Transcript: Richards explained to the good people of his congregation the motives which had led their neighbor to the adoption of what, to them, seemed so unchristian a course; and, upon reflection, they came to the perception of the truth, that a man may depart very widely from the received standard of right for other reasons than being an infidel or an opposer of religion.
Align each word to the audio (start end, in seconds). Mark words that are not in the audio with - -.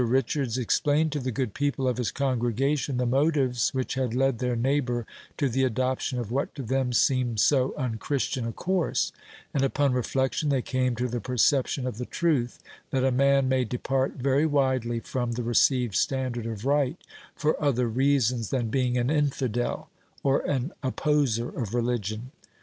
Richards 0.03 0.57
explained 0.57 1.11
to 1.11 1.19
the 1.19 1.29
good 1.29 1.53
people 1.53 1.87
of 1.87 1.97
his 1.97 2.09
congregation 2.09 2.97
the 2.97 3.05
motives 3.05 3.71
which 3.71 3.93
had 3.93 4.15
led 4.15 4.39
their 4.39 4.55
neighbor 4.55 5.05
to 5.37 5.47
the 5.47 5.63
adoption 5.63 6.17
of 6.17 6.31
what, 6.31 6.55
to 6.55 6.63
them, 6.63 6.91
seemed 6.91 7.39
so 7.39 7.75
unchristian 7.77 8.47
a 8.47 8.51
course; 8.51 9.11
and, 9.53 9.63
upon 9.63 9.93
reflection, 9.93 10.49
they 10.49 10.63
came 10.63 10.95
to 10.95 11.07
the 11.07 11.21
perception 11.21 11.85
of 11.85 11.99
the 11.99 12.07
truth, 12.07 12.57
that 12.89 13.03
a 13.03 13.11
man 13.11 13.47
may 13.47 13.63
depart 13.63 14.13
very 14.15 14.47
widely 14.47 14.99
from 14.99 15.33
the 15.33 15.43
received 15.43 15.93
standard 15.93 16.47
of 16.47 16.65
right 16.65 16.97
for 17.35 17.55
other 17.61 17.87
reasons 17.87 18.49
than 18.49 18.69
being 18.71 18.97
an 18.97 19.11
infidel 19.11 19.91
or 20.23 20.39
an 20.49 20.71
opposer 20.81 21.47
of 21.49 21.75
religion. 21.75 22.31